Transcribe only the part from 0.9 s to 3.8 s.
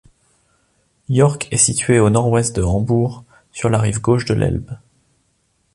Jork est située au nord-ouest de Hambourg, sur la